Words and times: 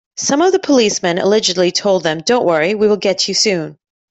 Some 0.17 0.41
of 0.41 0.51
the 0.51 0.57
policemen 0.57 1.19
allegedly 1.19 1.71
told 1.71 2.01
them, 2.01 2.21
don't 2.25 2.43
worry, 2.43 2.73
we 2.73 2.87
will 2.87 2.97
get 2.97 3.27
you 3.27 3.35
soon! 3.35 3.77